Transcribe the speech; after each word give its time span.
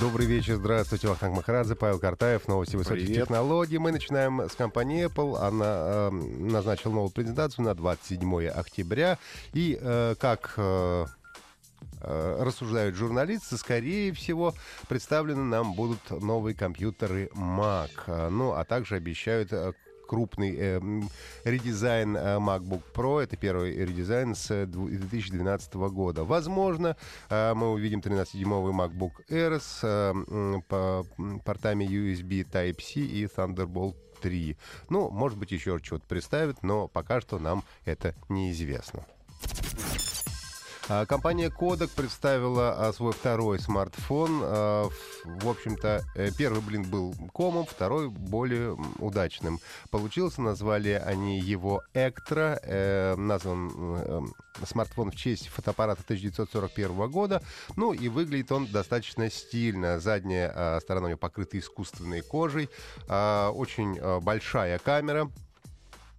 Добрый 0.00 0.26
вечер, 0.26 0.56
здравствуйте, 0.56 1.06
Вахтанг 1.06 1.36
Махарадзе, 1.36 1.76
Павел 1.76 2.00
Картаев, 2.00 2.48
новости 2.48 2.74
высоких 2.74 3.06
Привет. 3.06 3.22
технологий. 3.22 3.78
Мы 3.78 3.92
начинаем 3.92 4.40
с 4.40 4.52
компании 4.54 5.06
Apple. 5.06 5.38
Она 5.38 5.64
э, 5.64 6.10
назначила 6.10 6.92
новую 6.92 7.10
презентацию 7.10 7.64
на 7.64 7.74
27 7.74 8.48
октября. 8.48 9.18
И 9.52 9.78
э, 9.80 10.16
как 10.18 10.54
э, 10.56 11.06
э, 12.00 12.36
рассуждают 12.42 12.96
журналисты, 12.96 13.56
скорее 13.56 14.12
всего, 14.12 14.54
представлены 14.88 15.44
нам 15.44 15.74
будут 15.74 16.10
новые 16.10 16.56
компьютеры 16.56 17.30
Mac. 17.34 17.90
Э, 18.08 18.28
Ну, 18.30 18.52
а 18.52 18.64
также 18.64 18.96
обещают 18.96 19.52
э, 19.52 19.74
крупный 20.06 20.54
э, 20.56 20.76
м, 20.78 21.08
редизайн 21.44 22.16
э, 22.16 22.36
MacBook 22.38 22.82
Pro. 22.94 23.22
Это 23.22 23.36
первый 23.36 23.74
редизайн 23.76 24.34
с 24.34 24.50
э, 24.50 24.64
дву- 24.66 24.88
2012 24.88 25.74
года. 25.90 26.24
Возможно, 26.24 26.96
э, 27.30 27.54
мы 27.54 27.72
увидим 27.72 28.00
13-дюймовый 28.00 28.72
MacBook 28.72 29.12
Air 29.28 29.60
с 29.60 29.80
э, 29.82 30.14
по- 30.68 31.04
портами 31.44 31.84
USB 31.84 32.44
Type-C 32.50 33.00
и 33.00 33.24
Thunderbolt 33.26 33.94
3. 34.22 34.56
Ну, 34.88 35.10
может 35.10 35.38
быть, 35.38 35.52
еще 35.52 35.78
что-то 35.82 36.04
представят, 36.06 36.62
но 36.62 36.88
пока 36.88 37.20
что 37.20 37.38
нам 37.38 37.62
это 37.84 38.14
неизвестно. 38.28 39.04
А, 40.86 41.06
Компания 41.06 41.48
Kodak 41.48 41.90
представила 41.96 42.72
а, 42.88 42.92
свой 42.92 43.12
второй 43.12 43.58
смартфон. 43.58 44.40
А, 44.42 44.88
в- 45.24 45.48
общем-то, 45.48 46.02
э, 46.14 46.30
первый 46.36 46.60
блин 46.60 46.82
был 46.82 47.14
комом, 47.32 47.64
второй 47.64 48.08
более 48.10 48.76
удачным. 48.98 49.60
Получился, 49.90 50.42
назвали 50.42 50.90
они 50.90 51.40
его 51.40 51.82
Эктра. 51.94 52.60
э, 52.62 53.14
Назван 53.16 53.70
э, 53.74 54.20
э, 54.60 54.66
смартфон 54.66 55.10
в 55.10 55.16
честь 55.16 55.48
фотоаппарата 55.48 56.02
1941 56.02 57.10
года. 57.10 57.42
Ну 57.76 57.94
и 57.94 58.08
выглядит 58.08 58.52
он 58.52 58.66
достаточно 58.66 59.30
стильно. 59.30 60.00
Задняя 60.00 60.80
сторона 60.80 61.06
у 61.06 61.08
него 61.08 61.18
покрыта 61.18 61.58
искусственной 61.58 62.20
кожей. 62.20 62.68
Очень 63.08 64.20
большая 64.20 64.78
камера 64.78 65.30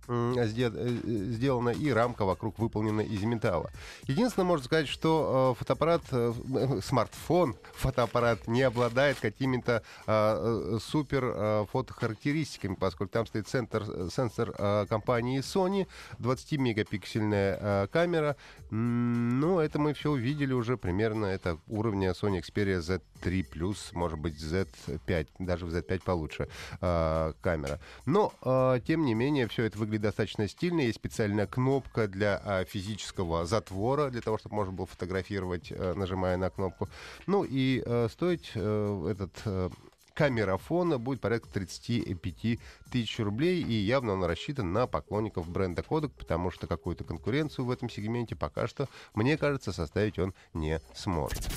сделана 0.07 1.69
и 1.69 1.89
рамка 1.91 2.25
вокруг 2.25 2.59
выполнена 2.59 3.01
из 3.01 3.23
металла. 3.23 3.71
Единственное, 4.07 4.45
можно 4.45 4.65
сказать, 4.65 4.87
что 4.87 5.55
э, 5.55 5.59
фотоаппарат, 5.59 6.03
э, 6.11 6.33
э, 6.55 6.81
смартфон, 6.83 7.55
фотоаппарат 7.73 8.47
не 8.47 8.61
обладает 8.61 9.19
какими-то 9.19 9.81
э, 10.05 10.75
э, 10.75 10.79
супер 10.81 11.23
э, 11.25 11.65
фотохарактеристиками, 11.71 12.75
поскольку 12.75 13.13
там 13.13 13.25
стоит 13.25 13.47
центр, 13.47 13.83
э, 13.87 14.09
сенсор 14.11 14.53
э, 14.57 14.85
компании 14.87 15.39
Sony, 15.41 15.87
20-мегапиксельная 16.19 17.57
э, 17.59 17.87
камера. 17.91 18.35
М, 18.71 19.39
Ну, 19.39 19.59
это 19.59 19.79
мы 19.79 19.93
все 19.93 20.11
увидели 20.11 20.53
уже 20.53 20.77
примерно, 20.77 21.25
это 21.25 21.57
уровня 21.67 22.11
Sony 22.11 22.41
Xperia 22.41 22.79
Z3+, 22.79 23.75
может 23.93 24.19
быть, 24.19 24.35
Z5, 24.41 25.27
даже 25.39 25.65
в 25.65 25.69
Z5 25.73 26.01
получше 26.03 26.47
э, 26.81 27.33
камера. 27.41 27.79
Но, 28.05 28.33
э, 28.41 28.79
тем 28.85 29.05
не 29.05 29.13
менее, 29.13 29.47
все 29.47 29.63
это 29.63 29.77
выглядит 29.77 29.94
достаточно 29.97 30.47
стильно. 30.47 30.81
Есть 30.81 30.97
специальная 30.97 31.47
кнопка 31.47 32.07
для 32.07 32.41
э, 32.43 32.65
физического 32.65 33.45
затвора, 33.45 34.09
для 34.09 34.21
того, 34.21 34.37
чтобы 34.37 34.55
можно 34.55 34.73
было 34.73 34.85
фотографировать, 34.85 35.71
э, 35.71 35.93
нажимая 35.95 36.37
на 36.37 36.49
кнопку. 36.49 36.89
Ну 37.27 37.43
и 37.43 37.83
э, 37.85 38.07
стоить 38.09 38.51
э, 38.55 39.07
этот 39.11 39.31
э, 39.45 39.69
камерафона 40.15 40.97
будет 40.97 41.21
порядка 41.21 41.49
35 41.49 42.59
тысяч 42.91 43.19
рублей, 43.19 43.61
и 43.61 43.73
явно 43.73 44.13
он 44.13 44.23
рассчитан 44.23 44.71
на 44.71 44.87
поклонников 44.87 45.47
бренда 45.49 45.83
Kodak, 45.83 46.11
потому 46.17 46.49
что 46.49 46.65
какую-то 46.65 47.03
конкуренцию 47.03 47.65
в 47.65 47.71
этом 47.71 47.89
сегменте 47.89 48.35
пока 48.35 48.67
что, 48.67 48.87
мне 49.13 49.37
кажется, 49.37 49.71
составить 49.71 50.17
он 50.17 50.33
не 50.53 50.79
сможет. 50.95 51.47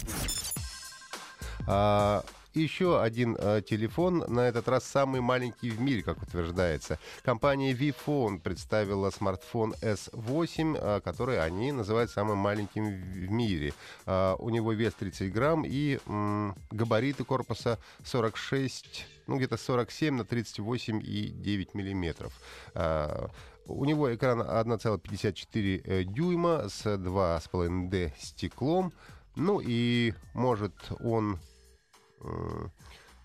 А, 1.67 2.25
еще 2.59 3.01
один 3.01 3.37
а, 3.39 3.61
телефон, 3.61 4.25
на 4.29 4.41
этот 4.49 4.69
раз 4.69 4.85
самый 4.85 5.21
маленький 5.21 5.71
в 5.71 5.81
мире, 5.81 6.03
как 6.03 6.23
утверждается. 6.23 6.99
Компания 7.23 7.73
ViFone 7.73 8.41
представила 8.41 9.11
смартфон 9.11 9.75
S8, 9.81 10.79
а, 10.81 11.01
который 11.01 11.43
они 11.43 11.73
называют 11.73 12.11
самым 12.11 12.39
маленьким 12.39 12.85
в 12.87 13.31
мире. 13.31 13.73
А, 14.07 14.37
у 14.37 14.51
него 14.51 14.73
вес 14.73 14.95
30 14.95 15.33
грамм 15.33 15.65
и 15.65 15.99
м, 16.07 16.55
габариты 16.71 17.25
корпуса 17.25 17.79
46, 18.05 19.07
ну 19.27 19.37
где-то 19.37 19.57
47 19.57 20.17
на 20.17 20.23
38,9 20.23 21.69
миллиметров. 21.75 22.33
А, 22.75 23.31
у 23.69 23.85
него 23.85 24.15
экран 24.15 24.41
1,54 24.41 25.83
э, 25.85 26.05
дюйма 26.05 26.69
с 26.69 26.87
2,5D 26.87 28.13
стеклом. 28.19 28.93
Ну 29.37 29.61
и 29.63 30.15
может 30.33 30.73
он 31.01 31.35
э, 31.35 31.37
э, 31.37 31.58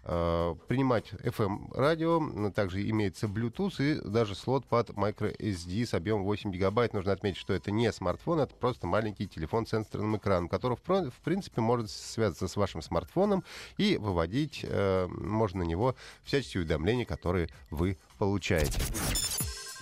принимать 0.03 1.13
FM-радио, 1.13 2.51
также 2.51 2.89
имеется 2.89 3.27
Bluetooth 3.27 3.75
и 3.79 4.01
даже 4.05 4.35
слот 4.35 4.65
под 4.65 4.89
microSD 4.89 5.85
с 5.85 5.93
объемом 5.93 6.25
8 6.25 6.51
гигабайт. 6.51 6.93
Нужно 6.93 7.13
отметить, 7.13 7.39
что 7.39 7.53
это 7.53 7.71
не 7.71 7.89
смартфон, 7.91 8.41
это 8.41 8.53
просто 8.53 8.85
маленький 8.85 9.29
телефон 9.29 9.65
с 9.65 9.69
сенсорным 9.69 10.17
экраном, 10.17 10.49
который, 10.49 10.75
в 10.75 11.21
принципе, 11.23 11.61
может 11.61 11.89
связаться 11.89 12.49
с 12.49 12.57
вашим 12.57 12.81
смартфоном 12.81 13.45
и 13.77 13.97
выводить 13.97 14.65
э, 14.67 15.07
можно 15.07 15.59
на 15.59 15.67
него 15.67 15.95
всяческие 16.25 16.63
уведомления, 16.63 17.05
которые 17.05 17.47
вы 17.69 17.97
получаете. 18.17 18.81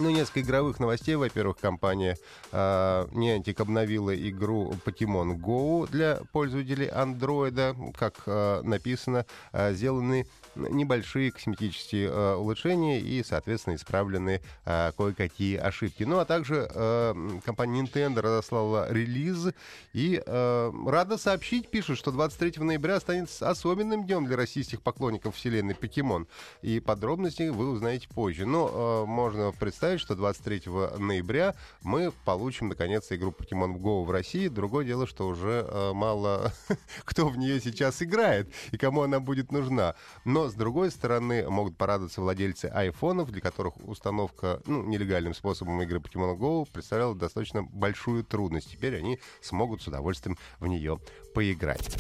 Ну, 0.02 0.10
несколько 0.10 0.42
игровых 0.42 0.80
новостей. 0.80 1.14
Во-первых, 1.14 1.58
компания 1.60 2.18
э, 2.52 2.58
Niantic 3.12 3.62
обновила 3.62 4.16
игру 4.16 4.74
Pokemon 4.84 5.36
Go 5.38 5.88
для 5.88 6.22
пользователей 6.32 6.88
Android. 6.88 7.94
Как 7.96 8.24
э, 8.26 8.62
написано, 8.64 9.28
э, 9.52 9.74
сделаны 9.74 10.26
небольшие 10.56 11.32
косметические 11.32 12.10
э, 12.10 12.36
улучшения 12.36 13.00
и, 13.00 13.24
соответственно, 13.24 13.76
исправлены 13.76 14.42
э, 14.66 14.92
кое-какие 14.98 15.58
ошибки. 15.58 16.04
Ну, 16.04 16.20
а 16.20 16.26
также 16.26 16.70
э, 16.74 17.40
компания 17.46 17.82
Nintendo 17.82 18.22
разослала 18.22 18.92
релиз 18.92 19.54
и 19.94 20.22
э, 20.26 20.72
рада 20.88 21.18
сообщить, 21.18 21.70
пишут, 21.70 21.98
что 21.98 22.12
23 22.12 22.64
ноября 22.64 23.00
станет 23.00 23.30
особенным 23.40 24.06
днем 24.06 24.26
для 24.26 24.36
российских 24.36 24.82
поклонников 24.82 25.36
вселенной 25.36 25.76
Покемон. 25.76 26.28
И 26.62 26.80
подробности 26.80 27.50
вы 27.50 27.70
узнаете 27.70 28.10
позже. 28.10 28.46
Но 28.46 29.04
э, 29.04 29.06
можно 29.08 29.52
представить, 29.52 29.91
что 30.00 30.16
23 30.16 30.64
ноября 30.98 31.56
мы 31.82 32.12
получим, 32.26 32.70
наконец, 32.70 33.12
игру 33.12 33.32
Pokemon 33.32 33.78
Go 33.78 34.04
в 34.06 34.12
России. 34.12 34.48
Другое 34.48 34.86
дело, 34.86 35.08
что 35.08 35.28
уже 35.28 35.66
э, 35.68 35.94
мало 35.94 36.54
кто 37.06 37.28
в 37.28 37.38
нее 37.38 37.60
сейчас 37.60 38.02
играет 38.02 38.52
и 38.72 38.78
кому 38.78 39.02
она 39.02 39.20
будет 39.20 39.52
нужна. 39.52 39.96
Но, 40.26 40.50
с 40.50 40.54
другой 40.54 40.92
стороны, 40.92 41.50
могут 41.50 41.78
порадоваться 41.78 42.22
владельцы 42.22 42.66
айфонов, 42.66 43.32
для 43.32 43.42
которых 43.42 43.78
установка 43.88 44.62
ну, 44.66 44.84
нелегальным 44.84 45.34
способом 45.34 45.82
игры 45.82 46.00
Pokemon 46.00 46.38
Go 46.38 46.68
представляла 46.72 47.16
достаточно 47.16 47.64
большую 47.64 48.24
трудность. 48.24 48.72
Теперь 48.72 48.98
они 48.98 49.20
смогут 49.42 49.82
с 49.82 49.88
удовольствием 49.88 50.38
в 50.60 50.68
нее 50.68 51.00
поиграть. 51.34 51.98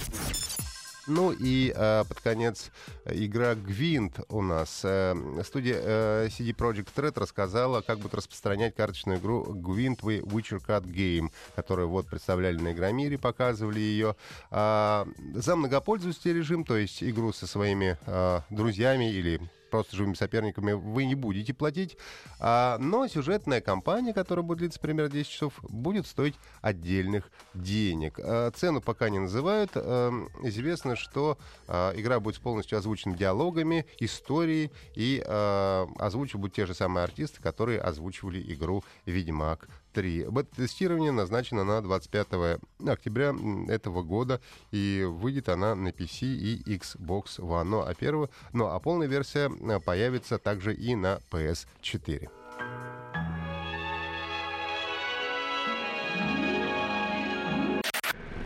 Ну 1.08 1.32
и 1.32 1.74
э, 1.76 2.04
под 2.08 2.20
конец 2.22 2.72
э, 3.06 3.14
игра 3.16 3.56
Гвинт 3.56 4.20
у 4.30 4.42
нас. 4.42 4.82
Э, 4.84 5.16
студия 5.44 5.80
э, 5.82 6.28
CD 6.28 6.56
Projekt 6.56 6.94
Red 6.96 7.20
рассказала, 7.20 7.82
как 7.82 7.98
будут 7.98 8.16
распространять 8.16 8.76
карточную 8.76 9.20
игру 9.20 9.46
The 9.48 10.22
Witcher 10.22 10.64
Cut 10.66 10.84
Game, 10.84 11.32
которую 11.56 11.90
вот 11.90 12.08
представляли 12.08 12.58
на 12.58 12.74
Игромире, 12.74 13.18
показывали 13.18 13.80
ее. 13.80 14.16
А, 14.52 15.08
за 15.34 15.56
многопользовательский 15.56 16.34
режим, 16.34 16.64
то 16.64 16.78
есть 16.78 17.04
игру 17.04 17.34
со 17.34 17.48
своими 17.48 17.98
э, 18.06 18.42
друзьями 18.50 19.12
или 19.12 19.42
просто 19.72 19.96
живыми 19.96 20.14
соперниками 20.14 20.74
вы 20.74 21.06
не 21.06 21.16
будете 21.16 21.54
платить. 21.54 21.98
А, 22.40 22.78
но 22.78 23.08
сюжетная 23.08 23.62
кампания, 23.62 24.14
которая 24.14 24.44
будет 24.44 24.60
длиться 24.60 24.80
примерно 24.80 25.12
10 25.12 25.28
часов, 25.30 25.54
будет 25.64 26.06
стоить 26.06 26.36
отдельных 26.62 27.32
денег. 27.56 28.20
А, 28.20 28.52
цену 28.52 28.82
пока 28.82 29.10
не 29.10 29.20
называют. 29.20 29.72
А, 29.76 30.12
известно, 30.44 30.96
что 30.96 31.38
а, 31.68 31.94
игра 31.96 32.20
будет 32.20 32.40
полностью 32.42 32.78
озвучена 32.78 33.18
диалогами, 33.18 33.86
историей, 34.00 34.72
и 34.94 35.24
а, 35.26 35.88
озвучивать 35.98 36.42
будут 36.42 36.56
те 36.56 36.66
же 36.66 36.74
самые 36.74 37.06
артисты, 37.06 37.42
которые 37.42 37.80
озвучивали 37.80 38.42
игру 38.54 38.84
«Ведьмак 39.06 39.68
3. 39.94 40.26
Бета-тестирование 40.30 41.12
назначено 41.12 41.64
на 41.64 41.82
25 41.82 42.60
октября 42.86 43.34
этого 43.68 44.04
года, 44.04 44.42
и 44.72 45.06
выйдет 45.08 45.50
она 45.50 45.76
на 45.76 45.90
PC 45.90 46.26
и 46.26 46.76
Xbox 46.76 47.40
One. 47.40 47.64
Ну 47.64 47.82
а, 47.82 47.94
первую, 47.94 48.30
ну, 48.54 48.68
а 48.68 48.80
полная 48.80 49.08
версия 49.08 49.50
появится 49.80 50.38
также 50.38 50.74
и 50.74 50.96
на 50.96 51.20
PS4. 51.32 52.30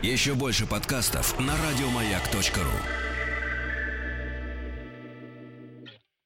Еще 0.02 0.34
больше 0.34 0.66
подкастов 0.66 1.38
на 1.40 1.54
радиомаяк.ру 1.56 3.05